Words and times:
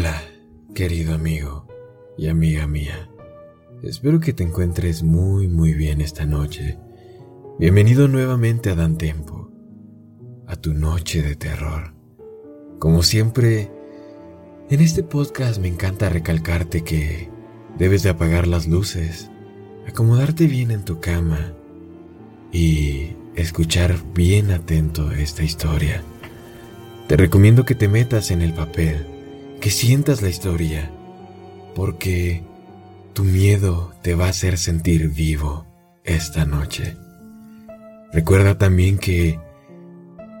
Hola, 0.00 0.22
querido 0.74 1.12
amigo 1.12 1.66
y 2.16 2.28
amiga 2.28 2.66
mía. 2.66 3.10
Espero 3.82 4.18
que 4.18 4.32
te 4.32 4.42
encuentres 4.42 5.02
muy 5.02 5.46
muy 5.46 5.74
bien 5.74 6.00
esta 6.00 6.24
noche. 6.24 6.78
Bienvenido 7.58 8.08
nuevamente 8.08 8.70
a 8.70 8.74
Dan 8.76 8.96
Tempo, 8.96 9.50
a 10.46 10.56
tu 10.56 10.72
noche 10.72 11.20
de 11.20 11.36
terror. 11.36 11.92
Como 12.78 13.02
siempre, 13.02 13.70
en 14.70 14.80
este 14.80 15.02
podcast 15.02 15.60
me 15.60 15.68
encanta 15.68 16.08
recalcarte 16.08 16.82
que 16.82 17.28
debes 17.76 18.02
de 18.02 18.08
apagar 18.08 18.46
las 18.46 18.66
luces, 18.66 19.30
acomodarte 19.86 20.46
bien 20.46 20.70
en 20.70 20.82
tu 20.82 20.98
cama 21.00 21.52
y 22.52 23.16
escuchar 23.34 23.96
bien 24.14 24.50
atento 24.50 25.12
esta 25.12 25.42
historia. 25.42 26.02
Te 27.06 27.18
recomiendo 27.18 27.66
que 27.66 27.74
te 27.74 27.86
metas 27.86 28.30
en 28.30 28.40
el 28.40 28.54
papel 28.54 29.19
que 29.60 29.70
sientas 29.70 30.22
la 30.22 30.30
historia, 30.30 30.90
porque 31.74 32.42
tu 33.12 33.24
miedo 33.24 33.92
te 34.02 34.14
va 34.14 34.26
a 34.26 34.30
hacer 34.30 34.56
sentir 34.56 35.10
vivo 35.10 35.66
esta 36.02 36.46
noche. 36.46 36.96
Recuerda 38.12 38.56
también 38.56 38.98
que 38.98 39.38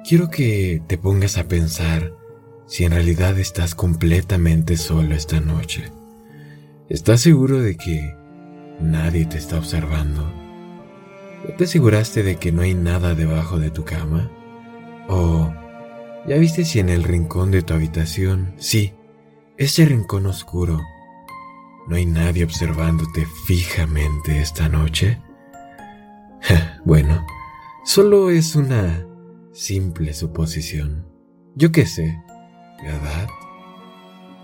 quiero 0.08 0.30
que 0.30 0.82
te 0.86 0.96
pongas 0.96 1.36
a 1.36 1.44
pensar 1.44 2.14
si 2.66 2.84
en 2.84 2.92
realidad 2.92 3.38
estás 3.38 3.74
completamente 3.74 4.76
solo 4.78 5.14
esta 5.14 5.40
noche. 5.40 5.92
¿Estás 6.88 7.20
seguro 7.20 7.60
de 7.60 7.76
que 7.76 8.16
nadie 8.80 9.26
te 9.26 9.36
está 9.36 9.58
observando? 9.58 10.32
¿Ya 11.46 11.56
te 11.56 11.64
aseguraste 11.64 12.22
de 12.22 12.36
que 12.36 12.52
no 12.52 12.62
hay 12.62 12.74
nada 12.74 13.14
debajo 13.14 13.58
de 13.58 13.70
tu 13.70 13.84
cama? 13.84 14.30
¿O 15.08 15.52
ya 16.26 16.36
viste 16.36 16.64
si 16.64 16.80
en 16.80 16.88
el 16.88 17.02
rincón 17.02 17.50
de 17.50 17.62
tu 17.62 17.74
habitación, 17.74 18.54
sí, 18.56 18.94
ese 19.60 19.84
rincón 19.84 20.24
oscuro, 20.24 20.80
¿no 21.86 21.94
hay 21.94 22.06
nadie 22.06 22.44
observándote 22.44 23.26
fijamente 23.46 24.40
esta 24.40 24.70
noche? 24.70 25.20
bueno, 26.86 27.26
solo 27.84 28.30
es 28.30 28.56
una 28.56 29.06
simple 29.52 30.14
suposición. 30.14 31.06
Yo 31.56 31.72
qué 31.72 31.84
sé, 31.84 32.18
¿verdad? 32.82 33.28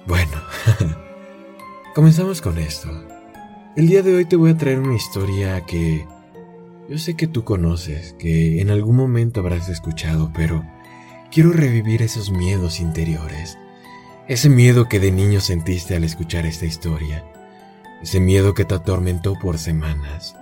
Bueno, 0.07 0.37
comenzamos 1.95 2.43
con 2.43 2.59
esto. 2.59 2.91
El 3.75 3.89
día 3.89 4.03
de 4.03 4.17
hoy 4.17 4.27
te 4.27 4.37
voy 4.37 4.51
a 4.51 4.59
traer 4.59 4.81
una 4.81 4.97
historia 4.97 5.65
que 5.65 6.07
yo 6.91 6.99
sé 6.99 7.17
que 7.17 7.27
tú 7.27 7.43
conoces, 7.43 8.13
que 8.19 8.61
en 8.61 8.69
algún 8.69 8.97
momento 8.97 9.41
habrás 9.41 9.71
escuchado, 9.71 10.31
pero 10.35 10.63
quiero 11.31 11.53
revivir 11.53 12.03
esos 12.03 12.31
miedos 12.31 12.81
interiores 12.81 13.57
ese 14.29 14.49
miedo 14.49 14.89
que 14.89 14.99
de 14.99 15.13
niño 15.13 15.41
sentiste 15.41 15.95
al 15.95 16.05
escuchar 16.05 16.47
esta 16.47 16.67
historia. 16.67 17.25
Ese 18.03 18.21
miedo 18.21 18.55
que 18.55 18.65
te 18.65 18.75
atormentó 18.75 19.35
por 19.39 19.59
semanas. 19.59 20.35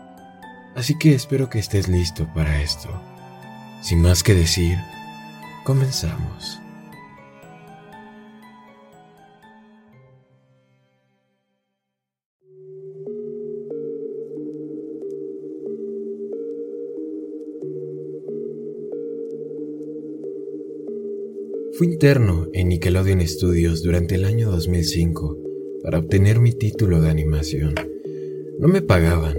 Así 0.74 0.98
que 0.98 1.14
espero 1.14 1.50
que 1.50 1.58
estés 1.58 1.88
listo 1.88 2.26
para 2.34 2.60
esto. 2.62 2.88
Sin 3.80 4.00
más 4.00 4.22
que 4.22 4.34
decir, 4.34 4.78
comenzamos. 5.64 6.63
Fui 21.76 21.88
interno 21.88 22.46
en 22.52 22.68
Nickelodeon 22.68 23.26
Studios 23.26 23.82
durante 23.82 24.14
el 24.14 24.24
año 24.26 24.48
2005 24.48 25.38
para 25.82 25.98
obtener 25.98 26.38
mi 26.38 26.52
título 26.52 27.00
de 27.00 27.10
animación. 27.10 27.74
No 28.60 28.68
me 28.68 28.80
pagaban. 28.80 29.36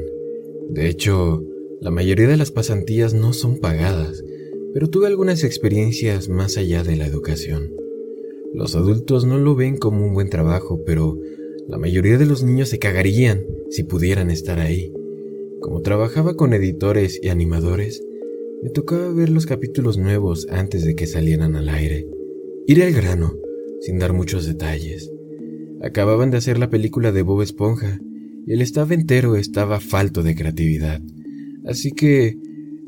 De 0.69 0.89
hecho, 0.89 1.45
la 1.79 1.91
mayoría 1.91 2.27
de 2.27 2.35
las 2.35 2.51
pasantías 2.51 3.13
no 3.13 3.31
son 3.31 3.59
pagadas, 3.59 4.21
pero 4.73 4.89
tuve 4.89 5.07
algunas 5.07 5.45
experiencias 5.45 6.27
más 6.27 6.57
allá 6.57 6.83
de 6.83 6.97
la 6.97 7.05
educación. 7.05 7.71
Los 8.53 8.75
adultos 8.75 9.23
no 9.23 9.37
lo 9.37 9.55
ven 9.55 9.77
como 9.77 10.05
un 10.05 10.13
buen 10.13 10.29
trabajo, 10.29 10.83
pero 10.85 11.17
la 11.69 11.77
mayoría 11.77 12.17
de 12.17 12.25
los 12.25 12.43
niños 12.43 12.67
se 12.67 12.79
cagarían 12.79 13.45
si 13.69 13.83
pudieran 13.83 14.29
estar 14.29 14.59
ahí. 14.59 14.91
Como 15.61 15.81
trabajaba 15.83 16.35
con 16.35 16.51
editores 16.51 17.17
y 17.23 17.29
animadores, 17.29 18.03
me 18.61 18.71
tocaba 18.71 19.09
ver 19.13 19.29
los 19.29 19.45
capítulos 19.45 19.97
nuevos 19.97 20.47
antes 20.49 20.83
de 20.83 20.95
que 20.95 21.07
salieran 21.07 21.55
al 21.55 21.69
aire. 21.69 22.09
Iré 22.67 22.83
al 22.83 22.93
grano, 22.93 23.31
sin 23.81 23.99
dar 23.99 24.13
muchos 24.13 24.47
detalles. 24.47 25.11
Acababan 25.83 26.31
de 26.31 26.37
hacer 26.37 26.57
la 26.57 26.71
película 26.71 27.11
de 27.11 27.21
Bob 27.21 27.43
Esponja 27.43 27.99
y 28.47 28.53
el 28.53 28.61
staff 28.61 28.91
entero 28.91 29.35
estaba 29.35 29.79
falto 29.79 30.23
de 30.23 30.35
creatividad, 30.35 30.99
así 31.65 31.91
que 31.91 32.39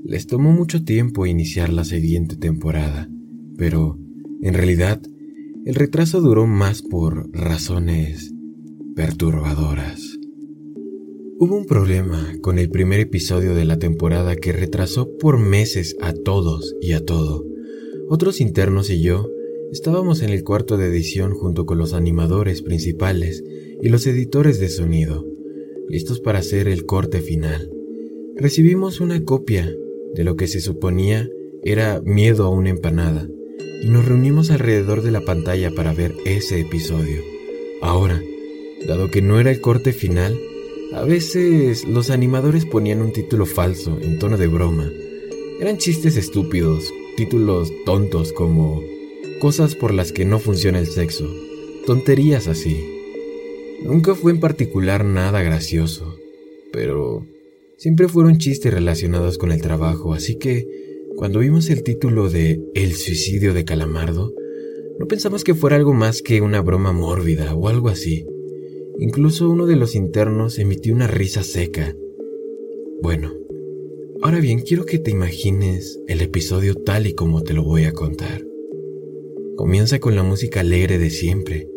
les 0.04 0.26
tomó 0.26 0.52
mucho 0.52 0.84
tiempo 0.84 1.28
iniciar 1.28 1.72
la 1.72 1.84
siguiente 1.84 2.38
temporada, 2.38 3.08
pero 3.56 4.00
en 4.42 4.56
realidad 4.56 5.00
el 5.66 5.76
retraso 5.76 6.22
duró 6.22 6.48
más 6.48 6.82
por 6.82 7.30
razones 7.32 8.34
perturbadoras. 8.96 10.18
Hubo 11.38 11.56
un 11.56 11.68
problema 11.68 12.34
con 12.42 12.58
el 12.58 12.72
primer 12.72 13.00
episodio 13.00 13.54
de 13.54 13.66
la 13.66 13.78
temporada 13.78 14.36
que 14.36 14.54
retrasó 14.54 15.16
por 15.20 15.38
meses 15.38 15.96
a 16.02 16.14
todos 16.14 16.76
y 16.82 16.94
a 16.94 17.06
todo. 17.06 17.46
Otros 18.10 18.42
internos 18.42 18.90
y 18.90 19.04
yo 19.04 19.30
Estábamos 19.72 20.22
en 20.22 20.30
el 20.30 20.46
cuarto 20.46 20.78
de 20.78 20.88
edición 20.88 21.34
junto 21.34 21.66
con 21.66 21.78
los 21.78 21.94
animadores 21.94 22.62
principales 22.62 23.44
y 23.82 23.90
los 23.90 24.08
editores 24.08 24.62
de 24.62 24.70
sonido, 24.70 25.26
listos 25.90 26.22
para 26.22 26.40
hacer 26.40 26.70
el 26.70 26.86
corte 26.86 27.20
final. 27.20 27.70
Recibimos 28.38 29.02
una 29.02 29.26
copia 29.26 29.70
de 30.16 30.24
lo 30.24 30.38
que 30.38 30.48
se 30.48 30.62
suponía 30.62 31.30
era 31.64 32.02
miedo 32.02 32.46
a 32.46 32.50
una 32.50 32.70
empanada 32.70 33.28
y 33.84 33.90
nos 33.90 34.06
reunimos 34.06 34.52
alrededor 34.52 35.02
de 35.02 35.12
la 35.12 35.26
pantalla 35.26 35.70
para 35.72 35.92
ver 35.92 36.16
ese 36.26 36.62
episodio. 36.62 37.22
Ahora, 37.82 38.24
dado 38.88 39.12
que 39.12 39.22
no 39.22 39.38
era 39.38 39.52
el 39.52 39.60
corte 39.60 39.92
final, 39.92 40.40
a 40.94 41.04
veces 41.04 41.86
los 41.86 42.10
animadores 42.10 42.66
ponían 42.66 43.02
un 43.02 43.12
título 43.12 43.46
falso 43.46 44.00
en 44.02 44.18
tono 44.18 44.38
de 44.38 44.48
broma. 44.48 44.90
Eran 45.60 45.78
chistes 45.78 46.16
estúpidos, 46.16 46.94
títulos 47.18 47.74
tontos 47.86 48.32
como 48.32 48.82
cosas 49.40 49.76
por 49.76 49.94
las 49.94 50.12
que 50.12 50.26
no 50.26 50.40
funciona 50.40 50.80
el 50.80 50.88
sexo, 50.88 51.26
tonterías 51.86 52.48
así. 52.48 52.84
Nunca 53.84 54.16
fue 54.16 54.32
en 54.32 54.40
particular 54.40 55.06
nada 55.06 55.44
gracioso, 55.44 56.16
pero 56.72 57.26
siempre 57.78 58.08
fueron 58.08 58.38
chistes 58.38 58.74
relacionados 58.74 59.38
con 59.38 59.52
el 59.52 59.62
trabajo, 59.62 60.14
así 60.14 60.36
que 60.36 60.68
cuando 61.16 61.40
vimos 61.40 61.70
el 61.70 61.84
título 61.84 62.30
de 62.30 62.62
El 62.74 62.94
suicidio 62.94 63.54
de 63.54 63.66
Calamardo, 63.66 64.34
no 65.00 65.08
pensamos 65.08 65.44
que 65.44 65.54
fuera 65.54 65.76
algo 65.76 65.94
más 65.94 66.22
que 66.22 66.42
una 66.42 66.62
broma 66.62 66.92
mórbida 66.92 67.54
o 67.54 67.68
algo 67.68 67.90
así. 67.90 68.26
Incluso 69.00 69.50
uno 69.50 69.68
de 69.68 69.76
los 69.76 69.94
internos 69.94 70.58
emitió 70.58 70.94
una 70.96 71.06
risa 71.06 71.44
seca. 71.44 71.96
Bueno, 73.02 73.34
ahora 74.24 74.40
bien, 74.40 74.62
quiero 74.62 74.86
que 74.86 74.98
te 74.98 75.12
imagines 75.12 76.00
el 76.08 76.22
episodio 76.22 76.74
tal 76.74 77.06
y 77.06 77.14
como 77.14 77.44
te 77.44 77.54
lo 77.54 77.64
voy 77.64 77.84
a 77.84 77.94
contar. 77.94 78.47
Comienza 79.58 79.98
con 79.98 80.16
la 80.16 80.22
música 80.22 80.60
alegre 80.60 81.00
de 81.00 81.10
siempre. 81.10 81.68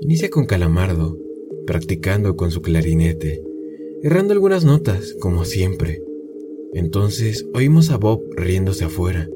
Inicia 0.00 0.30
con 0.30 0.46
Calamardo, 0.46 1.16
practicando 1.64 2.34
con 2.34 2.50
su 2.50 2.60
clarinete, 2.60 3.40
errando 4.02 4.32
algunas 4.32 4.64
notas, 4.64 5.14
como 5.20 5.44
siempre. 5.44 6.02
Entonces 6.72 7.46
oímos 7.54 7.90
a 7.90 7.98
Bob 7.98 8.20
riéndose 8.36 8.84
afuera. 8.84 9.28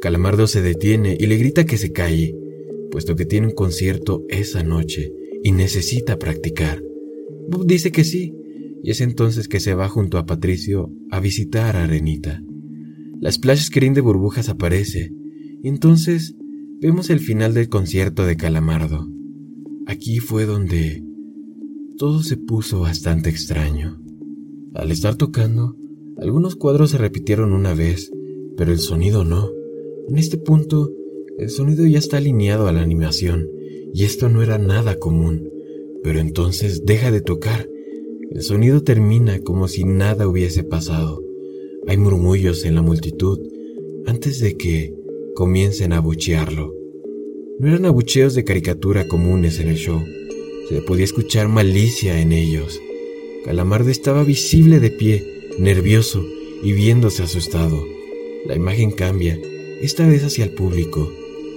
Calamardo 0.00 0.46
se 0.46 0.62
detiene 0.62 1.16
y 1.18 1.26
le 1.26 1.36
grita 1.36 1.66
que 1.66 1.78
se 1.78 1.90
calle, 1.90 2.38
puesto 2.92 3.16
que 3.16 3.26
tiene 3.26 3.48
un 3.48 3.54
concierto 3.54 4.24
esa 4.28 4.62
noche 4.62 5.12
y 5.42 5.50
necesita 5.50 6.20
practicar. 6.20 6.80
Bob 7.48 7.66
dice 7.66 7.90
que 7.90 8.04
sí, 8.04 8.36
y 8.84 8.92
es 8.92 9.00
entonces 9.00 9.48
que 9.48 9.58
se 9.58 9.74
va 9.74 9.88
junto 9.88 10.18
a 10.18 10.26
Patricio 10.26 10.92
a 11.10 11.18
visitar 11.18 11.74
a 11.74 11.82
Arenita. 11.82 12.40
La 13.20 13.32
splash 13.32 13.64
screen 13.64 13.94
de 13.94 14.00
burbujas 14.00 14.48
aparece, 14.48 15.10
y 15.60 15.68
entonces 15.68 16.36
vemos 16.78 17.08
el 17.08 17.20
final 17.20 17.54
del 17.54 17.68
concierto 17.68 18.26
de 18.26 18.36
Calamardo. 18.36 19.08
Aquí 19.86 20.18
fue 20.18 20.44
donde 20.44 21.02
todo 21.96 22.22
se 22.22 22.36
puso 22.36 22.80
bastante 22.80 23.30
extraño. 23.30 23.98
Al 24.74 24.90
estar 24.90 25.16
tocando, 25.16 25.76
algunos 26.18 26.56
cuadros 26.56 26.90
se 26.90 26.98
repitieron 26.98 27.54
una 27.54 27.72
vez, 27.72 28.12
pero 28.56 28.72
el 28.72 28.78
sonido 28.78 29.24
no. 29.24 29.50
En 30.08 30.18
este 30.18 30.36
punto, 30.36 30.92
el 31.38 31.48
sonido 31.48 31.86
ya 31.86 31.98
está 31.98 32.18
alineado 32.18 32.68
a 32.68 32.72
la 32.72 32.82
animación, 32.82 33.48
y 33.94 34.04
esto 34.04 34.28
no 34.28 34.42
era 34.42 34.58
nada 34.58 34.98
común. 34.98 35.48
Pero 36.02 36.20
entonces 36.20 36.84
deja 36.84 37.10
de 37.10 37.22
tocar. 37.22 37.68
El 38.30 38.42
sonido 38.42 38.82
termina 38.82 39.40
como 39.40 39.66
si 39.66 39.84
nada 39.84 40.28
hubiese 40.28 40.62
pasado. 40.62 41.22
Hay 41.86 41.96
murmullos 41.96 42.64
en 42.64 42.74
la 42.74 42.82
multitud 42.82 43.38
antes 44.06 44.40
de 44.40 44.56
que 44.56 44.94
comiencen 45.36 45.92
a 45.92 45.98
abuchearlo. 45.98 46.74
No 47.60 47.68
eran 47.68 47.84
abucheos 47.84 48.34
de 48.34 48.42
caricatura 48.42 49.06
comunes 49.06 49.60
en 49.60 49.68
el 49.68 49.76
show. 49.76 50.02
Se 50.68 50.80
podía 50.80 51.04
escuchar 51.04 51.48
malicia 51.48 52.20
en 52.20 52.32
ellos. 52.32 52.80
Calamardo 53.44 53.90
estaba 53.90 54.24
visible 54.24 54.80
de 54.80 54.90
pie, 54.90 55.24
nervioso 55.58 56.24
y 56.64 56.72
viéndose 56.72 57.22
asustado. 57.22 57.84
La 58.46 58.56
imagen 58.56 58.90
cambia, 58.90 59.38
esta 59.82 60.06
vez 60.06 60.24
hacia 60.24 60.44
el 60.44 60.52
público. 60.52 61.12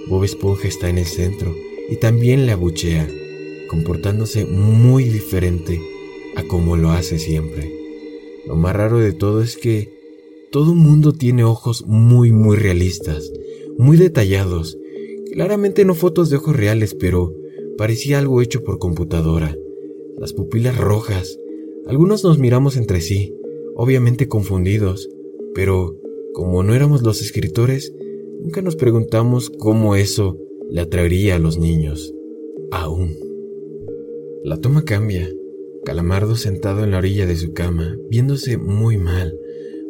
Bob 0.08 0.24
Esponja 0.24 0.68
está 0.68 0.90
en 0.90 0.98
el 0.98 1.06
centro 1.06 1.56
y 1.88 1.96
también 1.96 2.44
le 2.44 2.52
abuchea, 2.52 3.08
comportándose 3.68 4.44
muy 4.44 5.04
diferente 5.04 5.80
a 6.36 6.42
como 6.42 6.76
lo 6.76 6.90
hace 6.90 7.18
siempre. 7.18 7.72
Lo 8.46 8.56
más 8.56 8.76
raro 8.76 8.98
de 8.98 9.14
todo 9.14 9.42
es 9.42 9.56
que 9.56 9.88
todo 10.52 10.74
mundo 10.74 11.12
tiene 11.12 11.44
ojos 11.44 11.86
muy 11.86 12.30
muy 12.30 12.56
realistas, 12.56 13.30
muy 13.80 13.96
detallados. 13.96 14.78
Claramente 15.32 15.84
no 15.84 15.94
fotos 15.94 16.28
de 16.28 16.36
ojos 16.36 16.54
reales, 16.54 16.94
pero 16.94 17.34
parecía 17.78 18.18
algo 18.18 18.42
hecho 18.42 18.62
por 18.62 18.78
computadora. 18.78 19.56
Las 20.18 20.34
pupilas 20.34 20.76
rojas. 20.76 21.38
Algunos 21.86 22.22
nos 22.22 22.38
miramos 22.38 22.76
entre 22.76 23.00
sí, 23.00 23.34
obviamente 23.74 24.28
confundidos, 24.28 25.08
pero 25.54 25.96
como 26.34 26.62
no 26.62 26.74
éramos 26.74 27.02
los 27.02 27.22
escritores, 27.22 27.92
nunca 28.42 28.60
nos 28.60 28.76
preguntamos 28.76 29.48
cómo 29.48 29.96
eso 29.96 30.36
le 30.68 30.82
atraería 30.82 31.36
a 31.36 31.38
los 31.38 31.58
niños. 31.58 32.14
Aún. 32.70 33.16
La 34.44 34.58
toma 34.58 34.84
cambia. 34.84 35.28
Calamardo 35.84 36.36
sentado 36.36 36.84
en 36.84 36.90
la 36.90 36.98
orilla 36.98 37.24
de 37.24 37.36
su 37.36 37.54
cama, 37.54 37.96
viéndose 38.10 38.58
muy 38.58 38.98
mal, 38.98 39.34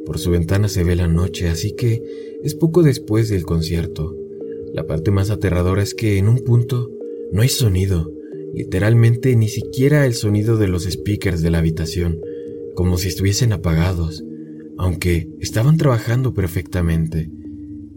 por 0.07 0.19
su 0.19 0.31
ventana 0.31 0.69
se 0.69 0.85
ve 0.85 0.95
la 0.95 1.09
noche, 1.09 1.49
así 1.49 1.73
que 1.73 2.30
es 2.43 2.55
poco 2.55 2.83
después 2.83 3.29
del 3.29 3.45
concierto. 3.45 4.17
La 4.75 4.87
parte 4.87 5.11
más 5.11 5.31
aterradora 5.31 5.83
es 5.83 5.95
que 5.95 6.19
en 6.19 6.29
un 6.29 6.39
punto 6.45 6.91
no 7.33 7.43
hay 7.43 7.49
sonido, 7.49 8.11
literalmente 8.55 9.35
ni 9.37 9.49
siquiera 9.49 10.07
el 10.07 10.15
sonido 10.15 10.57
de 10.57 10.69
los 10.69 10.85
speakers 10.85 11.43
de 11.43 11.51
la 11.51 11.59
habitación, 11.59 12.19
como 12.75 12.99
si 12.99 13.09
estuviesen 13.09 13.53
apagados, 13.53 14.25
aunque 14.79 15.29
estaban 15.41 15.77
trabajando 15.77 16.35
perfectamente. 16.35 17.31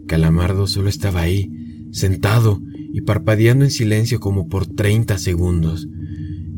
Calamardo 0.06 0.66
solo 0.66 0.88
estaba 0.88 1.22
ahí, 1.22 1.50
sentado 1.90 2.60
y 2.92 3.00
parpadeando 3.02 3.64
en 3.64 3.70
silencio 3.70 4.20
como 4.20 4.48
por 4.48 4.66
30 4.66 5.18
segundos. 5.18 5.88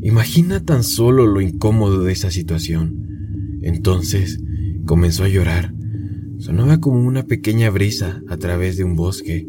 Imagina 0.01 0.63
tan 0.63 0.83
solo 0.83 1.25
lo 1.25 1.41
incómodo 1.41 2.03
de 2.03 2.11
esa 2.11 2.31
situación. 2.31 3.59
Entonces, 3.61 4.39
Comenzó 4.87 5.25
a 5.25 5.27
llorar. 5.27 5.73
Sonaba 6.39 6.79
como 6.79 6.99
una 6.99 7.25
pequeña 7.25 7.71
brisa 7.71 8.21
a 8.27 8.37
través 8.37 8.77
de 8.77 8.83
un 8.83 8.95
bosque. 8.95 9.47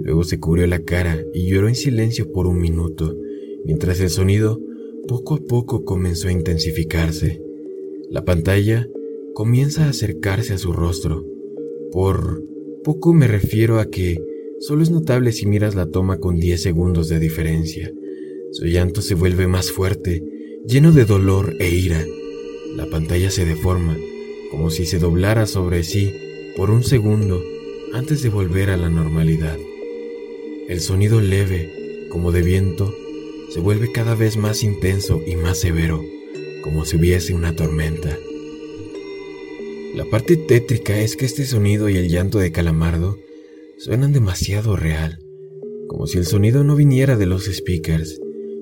Luego 0.00 0.24
se 0.24 0.40
cubrió 0.40 0.66
la 0.66 0.80
cara 0.80 1.22
y 1.32 1.46
lloró 1.46 1.68
en 1.68 1.76
silencio 1.76 2.32
por 2.32 2.48
un 2.48 2.58
minuto, 2.60 3.16
mientras 3.64 4.00
el 4.00 4.10
sonido 4.10 4.60
poco 5.06 5.34
a 5.34 5.38
poco 5.38 5.84
comenzó 5.84 6.26
a 6.26 6.32
intensificarse. 6.32 7.40
La 8.10 8.24
pantalla 8.24 8.88
comienza 9.32 9.84
a 9.84 9.90
acercarse 9.90 10.54
a 10.54 10.58
su 10.58 10.72
rostro. 10.72 11.24
Por 11.92 12.42
poco 12.82 13.14
me 13.14 13.28
refiero 13.28 13.78
a 13.78 13.88
que 13.88 14.20
solo 14.58 14.82
es 14.82 14.90
notable 14.90 15.30
si 15.30 15.46
miras 15.46 15.76
la 15.76 15.86
toma 15.86 16.18
con 16.18 16.40
10 16.40 16.60
segundos 16.60 17.08
de 17.08 17.20
diferencia. 17.20 17.92
Su 18.50 18.66
llanto 18.66 19.02
se 19.02 19.14
vuelve 19.14 19.46
más 19.46 19.70
fuerte, 19.70 20.24
lleno 20.66 20.90
de 20.90 21.04
dolor 21.04 21.54
e 21.60 21.70
ira. 21.70 22.04
La 22.76 22.86
pantalla 22.86 23.30
se 23.30 23.44
deforma 23.44 23.96
como 24.50 24.70
si 24.70 24.84
se 24.86 24.98
doblara 24.98 25.46
sobre 25.46 25.82
sí 25.82 26.12
por 26.56 26.70
un 26.70 26.84
segundo 26.84 27.42
antes 27.92 28.22
de 28.22 28.28
volver 28.28 28.70
a 28.70 28.76
la 28.76 28.88
normalidad. 28.88 29.58
El 30.68 30.80
sonido 30.80 31.20
leve, 31.20 32.08
como 32.10 32.32
de 32.32 32.42
viento, 32.42 32.94
se 33.50 33.60
vuelve 33.60 33.92
cada 33.92 34.14
vez 34.14 34.36
más 34.36 34.62
intenso 34.62 35.20
y 35.26 35.36
más 35.36 35.58
severo, 35.58 36.02
como 36.62 36.84
si 36.84 36.96
hubiese 36.96 37.34
una 37.34 37.54
tormenta. 37.54 38.18
La 39.94 40.04
parte 40.04 40.36
tétrica 40.36 41.00
es 41.00 41.16
que 41.16 41.24
este 41.24 41.44
sonido 41.44 41.88
y 41.88 41.96
el 41.96 42.08
llanto 42.08 42.38
de 42.38 42.52
Calamardo 42.52 43.18
suenan 43.78 44.12
demasiado 44.12 44.76
real, 44.76 45.18
como 45.88 46.06
si 46.06 46.18
el 46.18 46.26
sonido 46.26 46.64
no 46.64 46.76
viniera 46.76 47.16
de 47.16 47.26
los 47.26 47.44
speakers, 47.44 48.20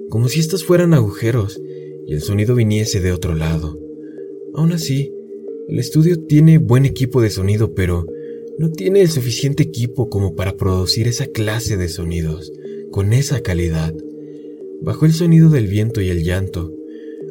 como 0.08 0.28
si 0.28 0.40
estos 0.40 0.64
fueran 0.64 0.94
agujeros 0.94 1.60
y 2.06 2.14
el 2.14 2.22
sonido 2.22 2.54
viniese 2.54 3.00
de 3.00 3.12
otro 3.12 3.34
lado. 3.34 3.78
Aún 4.54 4.72
así, 4.72 5.12
el 5.68 5.78
estudio 5.78 6.18
tiene 6.24 6.58
buen 6.58 6.84
equipo 6.84 7.22
de 7.22 7.30
sonido, 7.30 7.74
pero 7.74 8.06
no 8.58 8.70
tiene 8.70 9.00
el 9.00 9.08
suficiente 9.08 9.62
equipo 9.62 10.08
como 10.08 10.34
para 10.34 10.56
producir 10.56 11.08
esa 11.08 11.26
clase 11.26 11.76
de 11.76 11.88
sonidos, 11.88 12.52
con 12.90 13.12
esa 13.12 13.40
calidad. 13.40 13.94
Bajo 14.82 15.06
el 15.06 15.12
sonido 15.12 15.48
del 15.48 15.68
viento 15.68 16.00
y 16.00 16.10
el 16.10 16.24
llanto, 16.24 16.72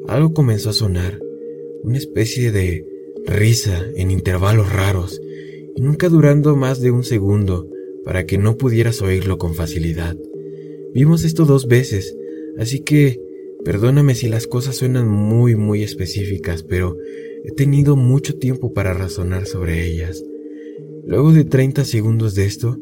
algo 0.08 0.34
comenzó 0.34 0.72
a 0.72 0.74
sonar, 0.74 1.20
una 1.84 1.98
especie 1.98 2.52
de 2.52 2.86
risa 3.26 3.86
en 3.96 4.12
intervalos 4.12 4.72
raros, 4.72 5.22
y 5.76 5.82
nunca 5.82 6.10
durando 6.10 6.56
más 6.56 6.82
de 6.82 6.92
un 6.92 7.04
segundo 7.04 7.70
para 8.04 8.26
que 8.26 8.38
no 8.38 8.58
pudieras 8.58 9.02
oírlo 9.02 9.38
con 9.38 9.54
facilidad. 9.54 10.18
Vimos 10.94 11.24
esto 11.24 11.46
dos 11.46 11.68
veces, 11.68 12.16
así 12.58 12.80
que 12.80 13.20
perdóname 13.64 14.16
si 14.16 14.28
las 14.28 14.48
cosas 14.48 14.78
suenan 14.78 15.08
muy 15.08 15.56
muy 15.56 15.84
específicas, 15.84 16.64
pero 16.64 16.98
He 17.44 17.52
tenido 17.52 17.96
mucho 17.96 18.38
tiempo 18.38 18.74
para 18.74 18.94
razonar 18.94 19.46
sobre 19.46 19.88
ellas. 19.88 20.24
Luego 21.06 21.34
de 21.34 21.44
30 21.44 21.86
segundos 21.86 22.36
de 22.36 22.46
esto, 22.46 22.78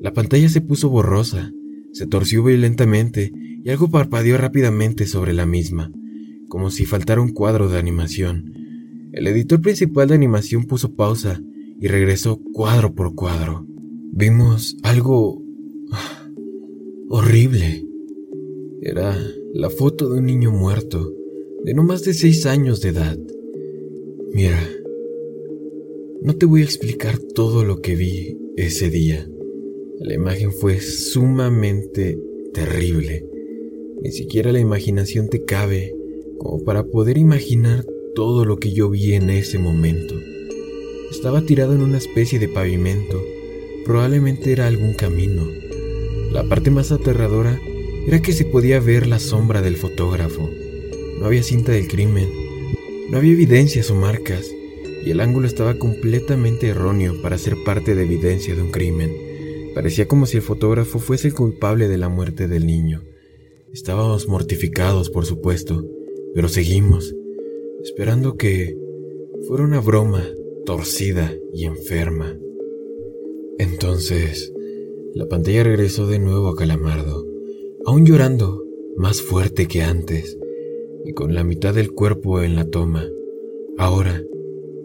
la 0.00 0.12
pantalla 0.12 0.48
se 0.48 0.60
puso 0.60 0.90
borrosa, 0.90 1.52
se 1.92 2.06
torció 2.06 2.44
violentamente 2.44 3.32
y 3.64 3.70
algo 3.70 3.90
parpadeó 3.90 4.36
rápidamente 4.36 5.06
sobre 5.06 5.32
la 5.32 5.46
misma, 5.46 5.90
como 6.48 6.70
si 6.70 6.84
faltara 6.84 7.22
un 7.22 7.32
cuadro 7.32 7.68
de 7.68 7.78
animación. 7.78 8.52
El 9.12 9.26
editor 9.26 9.60
principal 9.60 10.08
de 10.08 10.14
animación 10.14 10.64
puso 10.64 10.94
pausa 10.94 11.40
y 11.80 11.86
regresó 11.86 12.40
cuadro 12.52 12.94
por 12.94 13.14
cuadro. 13.14 13.66
Vimos 14.12 14.76
algo 14.82 15.42
ah, 15.90 16.28
horrible. 17.08 17.86
Era 18.82 19.16
la 19.54 19.70
foto 19.70 20.10
de 20.10 20.18
un 20.18 20.26
niño 20.26 20.50
muerto, 20.50 21.12
de 21.64 21.74
no 21.74 21.84
más 21.84 22.02
de 22.04 22.14
seis 22.14 22.46
años 22.46 22.80
de 22.80 22.90
edad. 22.90 23.18
Mira, 24.34 24.66
no 26.22 26.34
te 26.34 26.46
voy 26.46 26.62
a 26.62 26.64
explicar 26.64 27.18
todo 27.18 27.66
lo 27.66 27.82
que 27.82 27.94
vi 27.94 28.38
ese 28.56 28.88
día. 28.88 29.28
La 30.00 30.14
imagen 30.14 30.52
fue 30.52 30.80
sumamente 30.80 32.18
terrible. 32.54 33.26
Ni 34.00 34.10
siquiera 34.10 34.50
la 34.50 34.58
imaginación 34.58 35.28
te 35.28 35.44
cabe 35.44 35.94
como 36.38 36.64
para 36.64 36.84
poder 36.84 37.18
imaginar 37.18 37.84
todo 38.14 38.46
lo 38.46 38.56
que 38.56 38.72
yo 38.72 38.88
vi 38.88 39.12
en 39.12 39.28
ese 39.28 39.58
momento. 39.58 40.14
Estaba 41.10 41.42
tirado 41.42 41.74
en 41.74 41.82
una 41.82 41.98
especie 41.98 42.38
de 42.38 42.48
pavimento. 42.48 43.22
Probablemente 43.84 44.50
era 44.50 44.66
algún 44.66 44.94
camino. 44.94 45.46
La 46.32 46.48
parte 46.48 46.70
más 46.70 46.90
aterradora 46.90 47.60
era 48.06 48.22
que 48.22 48.32
se 48.32 48.46
podía 48.46 48.80
ver 48.80 49.06
la 49.06 49.18
sombra 49.18 49.60
del 49.60 49.76
fotógrafo. 49.76 50.48
No 51.20 51.26
había 51.26 51.42
cinta 51.42 51.72
del 51.72 51.86
crimen 51.86 52.41
no 53.12 53.18
había 53.18 53.32
evidencias 53.32 53.90
o 53.90 53.94
marcas, 53.94 54.50
y 55.04 55.10
el 55.10 55.20
ángulo 55.20 55.46
estaba 55.46 55.78
completamente 55.78 56.68
erróneo 56.68 57.20
para 57.20 57.36
ser 57.36 57.62
parte 57.62 57.94
de 57.94 58.04
evidencia 58.04 58.54
de 58.54 58.62
un 58.62 58.70
crimen. 58.70 59.14
Parecía 59.74 60.08
como 60.08 60.24
si 60.24 60.38
el 60.38 60.42
fotógrafo 60.42 60.98
fuese 60.98 61.28
el 61.28 61.34
culpable 61.34 61.88
de 61.88 61.98
la 61.98 62.08
muerte 62.08 62.48
del 62.48 62.64
niño. 62.64 63.02
Estábamos 63.70 64.28
mortificados, 64.28 65.10
por 65.10 65.26
supuesto, 65.26 65.86
pero 66.34 66.48
seguimos, 66.48 67.14
esperando 67.84 68.38
que 68.38 68.78
fuera 69.46 69.64
una 69.64 69.80
broma 69.80 70.26
torcida 70.64 71.34
y 71.52 71.66
enferma. 71.66 72.34
Entonces, 73.58 74.54
la 75.14 75.28
pantalla 75.28 75.64
regresó 75.64 76.06
de 76.06 76.18
nuevo 76.18 76.48
a 76.48 76.56
Calamardo, 76.56 77.26
aún 77.84 78.06
llorando, 78.06 78.64
más 78.96 79.20
fuerte 79.20 79.68
que 79.68 79.82
antes. 79.82 80.38
Y 81.04 81.12
con 81.12 81.34
la 81.34 81.44
mitad 81.44 81.74
del 81.74 81.92
cuerpo 81.92 82.42
en 82.42 82.56
la 82.56 82.64
toma. 82.64 83.08
Ahora 83.78 84.22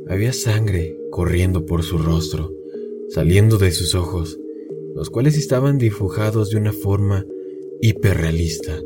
había 0.07 0.33
sangre 0.33 0.97
corriendo 1.11 1.65
por 1.65 1.83
su 1.83 1.97
rostro, 1.97 2.53
saliendo 3.09 3.57
de 3.57 3.71
sus 3.71 3.95
ojos, 3.95 4.39
los 4.95 5.09
cuales 5.09 5.37
estaban 5.37 5.77
dibujados 5.77 6.49
de 6.49 6.57
una 6.57 6.73
forma 6.73 7.25
hiperrealista, 7.81 8.81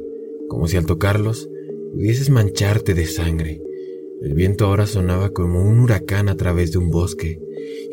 como 0.47 0.67
si 0.67 0.77
al 0.77 0.85
tocarlos 0.85 1.49
pudieses 1.93 2.29
mancharte 2.29 2.93
de 2.93 3.05
sangre. 3.05 3.61
El 4.21 4.33
viento 4.33 4.65
ahora 4.65 4.85
sonaba 4.85 5.31
como 5.31 5.63
un 5.67 5.79
huracán 5.79 6.29
a 6.29 6.37
través 6.37 6.71
de 6.71 6.77
un 6.77 6.89
bosque, 6.89 7.39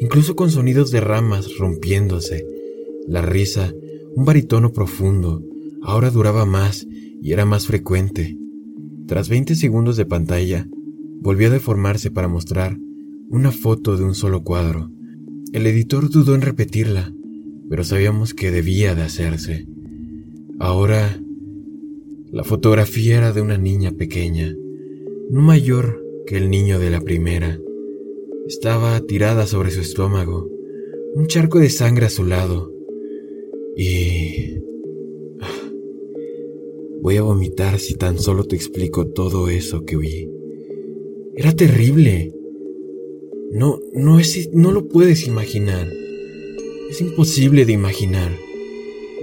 incluso 0.01 0.37
con 0.37 0.51
sonidos 0.51 0.91
de 0.91 1.01
ramas 1.01 1.57
rompiéndose. 1.57 2.47
La 3.07 3.23
risa, 3.23 3.75
un 4.15 4.25
baritono 4.25 4.73
profundo, 4.73 5.43
ahora 5.83 6.11
duraba 6.11 6.45
más 6.45 6.87
y 7.23 7.33
era 7.33 7.45
más 7.47 7.67
frecuente. 7.67 8.37
Tras 9.09 9.31
20 9.31 9.55
segundos 9.55 9.97
de 9.97 10.05
pantalla, 10.05 10.69
volvió 11.23 11.49
a 11.49 11.51
deformarse 11.51 12.11
para 12.11 12.29
mostrar 12.29 12.77
una 13.31 13.53
foto 13.53 13.97
de 13.97 14.05
un 14.05 14.15
solo 14.15 14.45
cuadro. 14.45 14.91
El 15.55 15.67
editor 15.67 16.11
dudó 16.11 16.35
en 16.35 16.43
repetirla, 16.43 17.15
pero 17.71 17.85
sabíamos 17.85 18.35
que 18.35 18.51
debía 18.51 18.95
de 18.95 19.01
hacerse. 19.01 19.67
Ahora, 20.59 21.19
la 22.31 22.45
fotografía 22.45 23.17
era 23.17 23.33
de 23.33 23.41
una 23.41 23.57
niña 23.57 23.93
pequeña, 23.93 24.55
no 25.31 25.41
mayor 25.41 26.05
que 26.27 26.37
el 26.37 26.51
niño 26.51 26.79
de 26.79 26.91
la 26.91 27.01
primera. 27.01 27.59
Estaba 28.47 29.01
tirada 29.01 29.47
sobre 29.47 29.71
su 29.71 29.81
estómago, 29.81 30.51
un 31.15 31.29
charco 31.29 31.61
de 31.61 31.71
sangre 31.71 32.05
a 32.05 32.11
su 32.11 32.25
lado. 32.25 32.71
Y... 33.75 34.68
Voy 37.01 37.17
a 37.17 37.23
vomitar 37.23 37.79
si 37.79 37.95
tan 37.95 38.19
solo 38.19 38.45
te 38.45 38.57
explico 38.57 39.07
todo 39.07 39.49
eso 39.49 39.85
que 39.85 39.97
oí. 39.97 40.29
Era 41.37 41.55
terrible. 41.55 42.33
No, 43.53 43.79
no 43.93 44.19
es, 44.19 44.51
no 44.53 44.73
lo 44.73 44.89
puedes 44.89 45.27
imaginar. 45.27 45.89
Es 46.91 47.01
imposible 47.01 47.65
de 47.65 47.73
imaginar. 47.73 48.37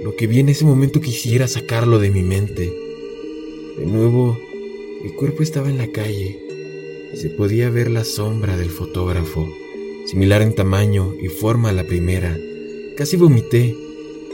Lo 0.02 0.14
que 0.16 0.26
vi 0.26 0.40
en 0.40 0.48
ese 0.48 0.64
momento 0.64 1.00
quisiera 1.00 1.48
sacarlo 1.48 1.98
de 1.98 2.10
mi 2.10 2.22
mente. 2.22 2.72
De 3.78 3.86
nuevo, 3.86 4.38
mi 5.02 5.10
cuerpo 5.10 5.42
estaba 5.42 5.68
en 5.68 5.78
la 5.78 5.90
calle 5.90 6.46
se 7.16 7.30
podía 7.30 7.70
ver 7.70 7.90
la 7.90 8.04
sombra 8.04 8.58
del 8.58 8.68
fotógrafo, 8.68 9.48
similar 10.04 10.42
en 10.42 10.54
tamaño 10.54 11.14
y 11.18 11.28
forma 11.28 11.70
a 11.70 11.72
la 11.72 11.84
primera. 11.84 12.38
Casi 12.96 13.16
vomité. 13.16 13.74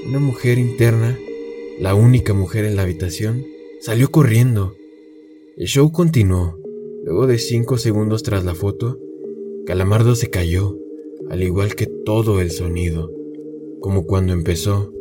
Una 0.04 0.18
mujer 0.18 0.58
interna, 0.58 1.16
la 1.82 1.96
única 1.96 2.32
mujer 2.32 2.64
en 2.64 2.76
la 2.76 2.82
habitación, 2.82 3.44
salió 3.80 4.12
corriendo. 4.12 4.76
El 5.56 5.66
show 5.66 5.90
continuó. 5.90 6.56
Luego 7.02 7.26
de 7.26 7.38
cinco 7.38 7.76
segundos 7.76 8.22
tras 8.22 8.44
la 8.44 8.54
foto, 8.54 9.00
Calamardo 9.66 10.14
se 10.14 10.30
cayó, 10.30 10.78
al 11.28 11.42
igual 11.42 11.74
que 11.74 11.86
todo 11.86 12.40
el 12.40 12.52
sonido. 12.52 13.10
Como 13.80 14.06
cuando 14.06 14.32
empezó, 14.32 14.92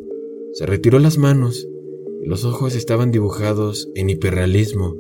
se 0.53 0.65
retiró 0.65 0.97
las 0.97 1.19
manos 1.19 1.69
y 2.23 2.25
los 2.25 2.45
ojos 2.45 2.73
estaban 2.73 3.11
dibujados 3.11 3.91
en 3.93 4.09
hiperrealismo, 4.09 4.97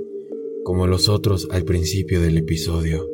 como 0.63 0.85
los 0.85 1.09
otros 1.09 1.47
al 1.49 1.63
principio 1.63 2.21
del 2.21 2.37
episodio. 2.37 3.09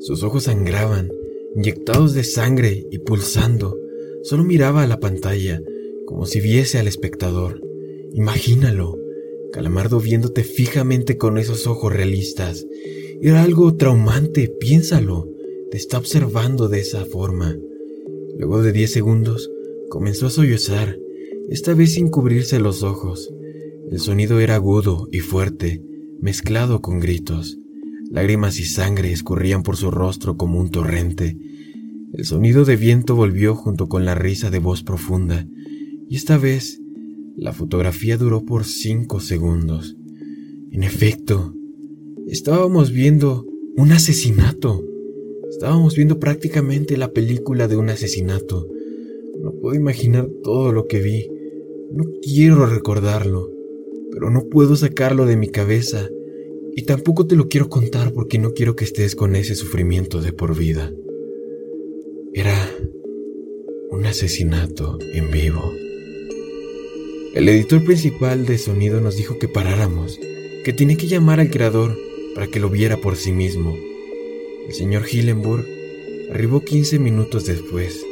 Sus 0.00 0.24
ojos 0.24 0.42
sangraban, 0.42 1.12
inyectados 1.54 2.14
de 2.14 2.24
sangre 2.24 2.84
y 2.90 2.98
pulsando. 2.98 3.78
Solo 4.24 4.42
miraba 4.42 4.82
a 4.82 4.88
la 4.88 4.98
pantalla, 4.98 5.62
como 6.08 6.24
si 6.24 6.40
viese 6.40 6.78
al 6.78 6.88
espectador. 6.88 7.60
Imagínalo, 8.14 8.96
Calamardo 9.52 10.00
viéndote 10.00 10.42
fijamente 10.42 11.18
con 11.18 11.36
esos 11.36 11.66
ojos 11.66 11.92
realistas. 11.92 12.66
Era 13.20 13.42
algo 13.42 13.76
traumante, 13.76 14.48
piénsalo. 14.48 15.28
Te 15.70 15.76
está 15.76 15.98
observando 15.98 16.68
de 16.68 16.80
esa 16.80 17.04
forma. 17.04 17.58
Luego 18.38 18.62
de 18.62 18.72
diez 18.72 18.90
segundos, 18.90 19.50
comenzó 19.90 20.28
a 20.28 20.30
sollozar, 20.30 20.98
esta 21.50 21.74
vez 21.74 21.92
sin 21.92 22.08
cubrirse 22.08 22.58
los 22.58 22.82
ojos. 22.82 23.30
El 23.90 23.98
sonido 24.00 24.40
era 24.40 24.54
agudo 24.54 25.08
y 25.12 25.18
fuerte, 25.20 25.82
mezclado 26.22 26.80
con 26.80 27.00
gritos. 27.00 27.58
Lágrimas 28.10 28.58
y 28.60 28.64
sangre 28.64 29.12
escurrían 29.12 29.62
por 29.62 29.76
su 29.76 29.90
rostro 29.90 30.38
como 30.38 30.58
un 30.58 30.70
torrente. 30.70 31.36
El 32.14 32.24
sonido 32.24 32.64
de 32.64 32.76
viento 32.76 33.14
volvió 33.14 33.54
junto 33.54 33.88
con 33.88 34.06
la 34.06 34.14
risa 34.14 34.48
de 34.48 34.58
voz 34.58 34.82
profunda, 34.82 35.46
y 36.08 36.16
esta 36.16 36.38
vez 36.38 36.80
la 37.36 37.52
fotografía 37.52 38.16
duró 38.16 38.44
por 38.44 38.64
cinco 38.64 39.20
segundos. 39.20 39.96
En 40.72 40.82
efecto, 40.82 41.54
estábamos 42.26 42.90
viendo 42.90 43.46
un 43.76 43.92
asesinato. 43.92 44.84
Estábamos 45.50 45.94
viendo 45.94 46.18
prácticamente 46.18 46.96
la 46.96 47.12
película 47.12 47.68
de 47.68 47.76
un 47.76 47.90
asesinato. 47.90 48.66
No 49.40 49.52
puedo 49.52 49.76
imaginar 49.76 50.28
todo 50.42 50.72
lo 50.72 50.86
que 50.86 51.00
vi. 51.00 51.30
No 51.92 52.04
quiero 52.22 52.66
recordarlo, 52.66 53.50
pero 54.10 54.30
no 54.30 54.48
puedo 54.48 54.74
sacarlo 54.74 55.26
de 55.26 55.36
mi 55.36 55.48
cabeza. 55.48 56.08
Y 56.74 56.82
tampoco 56.82 57.26
te 57.26 57.36
lo 57.36 57.48
quiero 57.48 57.68
contar 57.68 58.12
porque 58.12 58.38
no 58.38 58.52
quiero 58.52 58.76
que 58.76 58.84
estés 58.84 59.14
con 59.14 59.36
ese 59.36 59.54
sufrimiento 59.54 60.20
de 60.20 60.32
por 60.32 60.56
vida. 60.56 60.92
Era 62.32 62.56
un 63.90 64.06
asesinato 64.06 64.98
en 65.14 65.30
vivo. 65.30 65.77
El 67.38 67.48
editor 67.48 67.84
principal 67.84 68.46
de 68.46 68.58
sonido 68.58 69.00
nos 69.00 69.16
dijo 69.16 69.38
que 69.38 69.46
paráramos, 69.46 70.18
que 70.64 70.72
tenía 70.72 70.96
que 70.96 71.06
llamar 71.06 71.38
al 71.38 71.50
creador 71.50 71.96
para 72.34 72.48
que 72.48 72.58
lo 72.58 72.68
viera 72.68 72.96
por 72.96 73.14
sí 73.14 73.30
mismo. 73.30 73.78
El 74.66 74.74
señor 74.74 75.04
Hillenburg 75.08 75.64
arribó 76.32 76.64
15 76.64 76.98
minutos 76.98 77.44
después, 77.44 78.04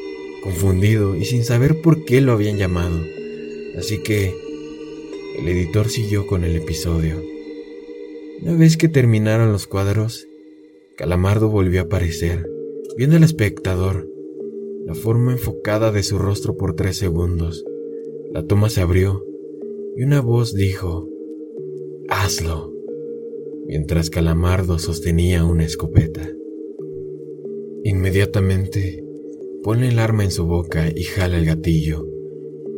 confundido 0.45 1.17
y 1.17 1.25
sin 1.25 1.43
saber 1.43 1.81
por 1.81 2.05
qué 2.05 2.21
lo 2.21 2.31
habían 2.31 2.57
llamado. 2.57 3.01
Así 3.77 4.01
que 4.01 4.33
el 5.41 5.49
editor 5.49 5.89
siguió 5.89 6.29
con 6.29 6.45
el 6.45 6.55
episodio. 6.55 7.21
Una 8.43 8.53
vez 8.53 8.77
que 8.77 8.87
terminaron 8.89 9.51
los 9.51 9.67
cuadros, 9.67 10.29
Calamardo 10.97 11.49
volvió 11.49 11.81
a 11.81 11.85
aparecer, 11.87 12.49
viendo 12.97 13.17
al 13.17 13.25
espectador, 13.25 14.09
la 14.85 14.95
forma 14.95 15.33
enfocada 15.33 15.91
de 15.91 16.05
su 16.05 16.17
rostro 16.17 16.57
por 16.57 16.77
tres 16.77 16.97
segundos. 16.97 17.65
La 18.37 18.47
toma 18.47 18.69
se 18.69 18.83
abrió 18.83 19.25
y 19.97 20.03
una 20.03 20.21
voz 20.21 20.55
dijo, 20.55 21.09
Hazlo, 22.11 22.71
mientras 23.67 24.11
Calamardo 24.11 24.79
sostenía 24.79 25.43
una 25.47 25.65
escopeta. 25.65 26.29
Inmediatamente, 27.83 29.03
pone 29.63 29.89
el 29.89 29.99
arma 29.99 30.23
en 30.23 30.31
su 30.31 30.45
boca 30.45 30.91
y 30.95 31.05
jala 31.05 31.39
el 31.39 31.47
gatillo. 31.47 32.07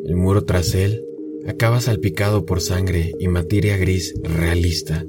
El 0.04 0.14
muro 0.14 0.44
tras 0.44 0.76
él 0.76 1.04
acaba 1.44 1.80
salpicado 1.80 2.46
por 2.46 2.60
sangre 2.60 3.16
y 3.18 3.26
materia 3.26 3.76
gris 3.76 4.14
realista. 4.22 5.04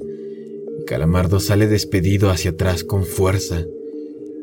Calamardo 0.84 1.38
sale 1.38 1.68
despedido 1.68 2.28
hacia 2.28 2.50
atrás 2.50 2.82
con 2.82 3.04
fuerza. 3.04 3.68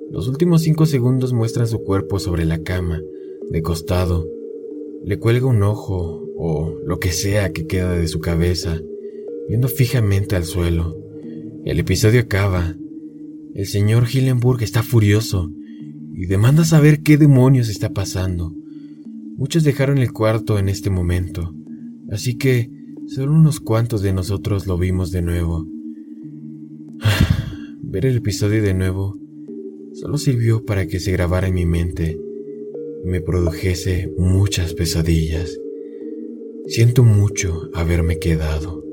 Los 0.10 0.30
últimos 0.30 0.62
cinco 0.62 0.86
segundos 0.86 1.34
muestran 1.34 1.68
su 1.68 1.80
cuerpo 1.84 2.18
sobre 2.18 2.46
la 2.46 2.64
cama, 2.64 3.02
de 3.50 3.62
costado, 3.62 4.37
le 5.04 5.20
cuelga 5.20 5.48
un 5.48 5.63
ojo 5.63 6.24
o 6.38 6.75
lo 6.86 7.00
que 7.00 7.12
sea 7.12 7.51
que 7.51 7.66
queda 7.66 7.94
de 7.94 8.08
su 8.08 8.20
cabeza, 8.20 8.80
viendo 9.48 9.68
fijamente 9.68 10.36
al 10.36 10.44
suelo. 10.44 10.98
El 11.66 11.80
episodio 11.80 12.22
acaba. 12.22 12.75
El 13.54 13.66
señor 13.66 14.06
Hillenburg 14.12 14.62
está 14.62 14.84
furioso 14.84 15.51
y 16.13 16.25
demanda 16.25 16.63
saber 16.63 17.01
qué 17.01 17.18
demonios 17.18 17.70
está 17.70 17.94
pasando. 17.94 18.54
Muchos 19.36 19.63
dejaron 19.63 19.98
el 19.98 20.12
cuarto 20.12 20.60
en 20.60 20.70
este 20.70 20.89
momento, 20.89 21.54
así 22.12 22.38
que 22.38 22.72
solo 23.08 23.34
unos 23.34 23.60
cuantos 23.60 24.01
de 24.01 24.13
nosotros 24.13 24.68
lo 24.68 24.77
vimos 24.77 25.12
de 25.12 25.22
nuevo. 25.22 25.66
Ver 27.82 28.06
el 28.06 28.18
episodio 28.18 28.62
de 28.62 28.74
nuevo 28.74 29.18
solo 29.94 30.18
sirvió 30.18 30.66
para 30.66 30.88
que 30.88 31.00
se 31.00 31.12
grabara 31.12 31.48
en 31.48 31.56
mi 31.56 31.66
mente 31.66 32.20
me 33.08 33.22
produjese 33.22 34.14
muchas 34.18 34.74
pesadillas. 34.74 35.58
Siento 36.66 37.04
mucho 37.04 37.70
haberme 37.74 38.20
quedado. 38.20 38.84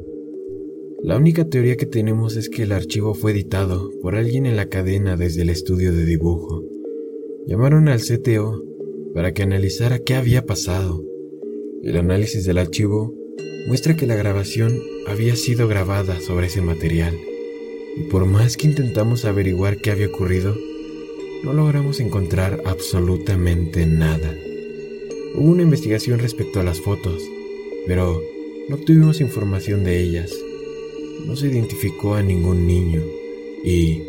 La 1.02 1.16
única 1.16 1.48
teoría 1.48 1.76
que 1.76 1.86
tenemos 1.86 2.36
es 2.36 2.48
que 2.48 2.62
el 2.62 2.72
archivo 2.72 3.14
fue 3.14 3.32
editado 3.32 3.90
por 4.00 4.14
alguien 4.14 4.46
en 4.46 4.54
la 4.54 4.68
cadena 4.68 5.16
desde 5.16 5.42
el 5.42 5.50
estudio 5.50 5.92
de 5.92 6.04
dibujo. 6.04 6.62
Llamaron 7.46 7.88
al 7.88 8.00
CTO 8.00 8.62
para 9.14 9.34
que 9.34 9.42
analizara 9.42 9.98
qué 9.98 10.14
había 10.14 10.46
pasado. 10.46 11.04
El 11.82 11.96
análisis 11.96 12.44
del 12.44 12.58
archivo 12.58 13.12
muestra 13.66 13.96
que 13.96 14.06
la 14.06 14.14
grabación 14.14 14.80
había 15.08 15.34
sido 15.34 15.66
grabada 15.66 16.20
sobre 16.20 16.46
ese 16.46 16.62
material, 16.62 17.18
y 17.96 18.04
por 18.10 18.26
más 18.26 18.56
que 18.56 18.68
intentamos 18.68 19.24
averiguar 19.24 19.78
qué 19.78 19.90
había 19.90 20.06
ocurrido, 20.06 20.54
no 21.44 21.52
logramos 21.52 22.00
encontrar 22.00 22.62
absolutamente 22.64 23.84
nada. 23.84 24.34
Hubo 25.34 25.50
una 25.50 25.62
investigación 25.62 26.18
respecto 26.18 26.58
a 26.58 26.62
las 26.62 26.80
fotos, 26.80 27.22
pero 27.86 28.22
no 28.70 28.76
obtuvimos 28.76 29.20
información 29.20 29.84
de 29.84 30.00
ellas. 30.00 30.32
no 31.26 31.36
se 31.36 31.46
identificó 31.48 32.14
a 32.14 32.22
ningún 32.22 32.66
niño 32.66 33.02
y 33.64 34.02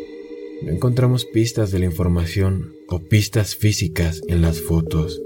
no 0.62 0.72
encontramos 0.72 1.24
pistas 1.26 1.70
de 1.70 1.78
la 1.78 1.84
información 1.84 2.74
o 2.88 3.00
pistas 3.00 3.54
físicas 3.54 4.22
en 4.28 4.40
las 4.40 4.60
fotos. 4.60 5.22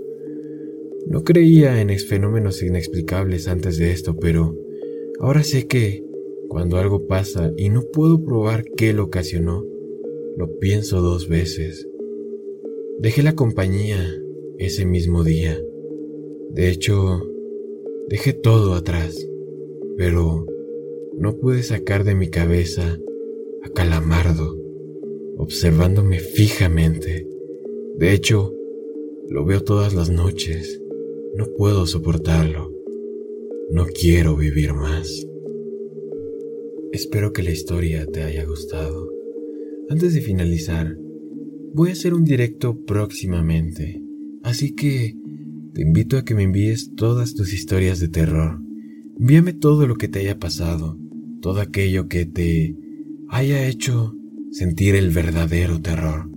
No 1.07 1.23
creía 1.23 1.81
en 1.81 1.97
fenómenos 1.99 2.63
inexplicables 2.63 3.47
antes 3.47 3.79
de 3.79 3.93
esto, 3.93 4.17
pero 4.17 4.57
ahora 5.21 5.43
sé 5.45 5.67
que 5.67 6.05
cuando 6.49 6.77
algo 6.77 7.07
pasa 7.07 7.53
y 7.57 7.69
no 7.69 7.83
puedo 7.83 8.25
probar 8.25 8.65
qué 8.77 8.93
lo 8.93 9.05
ocasionó, 9.05 9.65
lo 10.37 10.59
pienso 10.59 11.01
dos 11.01 11.29
veces. 11.29 11.90
Dejé 13.01 13.23
la 13.23 13.35
compañía 13.35 13.99
ese 14.59 14.85
mismo 14.85 15.25
día. 15.25 15.59
De 16.51 16.69
hecho, 16.69 17.27
dejé 18.11 18.35
todo 18.35 18.75
atrás, 18.75 19.27
pero 19.97 20.47
no 21.17 21.39
pude 21.39 21.63
sacar 21.63 22.05
de 22.05 22.15
mi 22.15 22.29
cabeza 22.29 22.99
a 23.63 23.71
Calamardo, 23.71 24.55
observándome 25.39 26.19
fijamente. 26.19 27.27
De 27.97 28.13
hecho, 28.13 28.53
lo 29.31 29.47
veo 29.47 29.65
todas 29.65 29.95
las 29.95 30.11
noches. 30.11 30.83
No 31.35 31.47
puedo 31.57 31.87
soportarlo. 31.87 32.71
No 33.71 33.87
quiero 33.87 34.37
vivir 34.37 34.75
más. 34.75 35.27
Espero 36.93 37.33
que 37.33 37.43
la 37.45 37.51
historia 37.51 38.05
te 38.05 38.25
haya 38.25 38.45
gustado. 38.45 39.11
Antes 39.89 40.13
de 40.13 40.21
finalizar, 40.21 40.99
voy 41.75 41.91
a 41.91 41.93
hacer 41.93 42.15
un 42.15 42.25
directo 42.25 42.85
próximamente, 42.85 44.03
así 44.43 44.75
que 44.75 45.17
te 45.75 45.83
invito 45.83 46.17
a 46.19 46.25
que 46.25 46.35
me 46.35 46.43
envíes 46.43 46.95
todas 46.97 47.35
tus 47.35 47.53
historias 47.53 48.01
de 48.01 48.09
terror. 48.09 48.61
Envíame 49.19 49.53
todo 49.53 49.87
lo 49.87 49.97
que 49.97 50.09
te 50.09 50.21
haya 50.21 50.39
pasado, 50.39 50.99
todo 51.41 51.61
aquello 51.61 52.09
que 52.09 52.27
te 52.27 52.77
haya 53.29 53.67
hecho 53.69 54.15
sentir 54.51 54.95
el 54.95 55.11
verdadero 55.11 55.81
terror. 55.81 56.29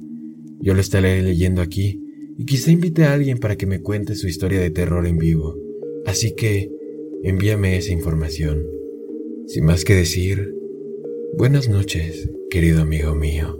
Yo 0.60 0.74
lo 0.74 0.82
estaré 0.82 1.22
leyendo 1.22 1.62
aquí 1.62 2.02
y 2.38 2.46
quizá 2.46 2.72
invite 2.72 3.04
a 3.04 3.14
alguien 3.14 3.40
para 3.40 3.56
que 3.56 3.66
me 3.66 3.82
cuente 3.82 4.16
su 4.16 4.28
historia 4.28 4.60
de 4.60 4.70
terror 4.70 5.08
en 5.08 5.18
vivo. 5.18 5.56
Así 6.06 6.36
que 6.36 6.70
envíame 7.24 7.78
esa 7.78 7.92
información. 7.92 8.64
Sin 9.48 9.66
más 9.66 9.84
que 9.84 9.96
decir, 9.96 10.54
buenas 11.38 11.70
noches, 11.70 12.30
querido 12.50 12.82
amigo 12.82 13.16
mío. 13.16 13.60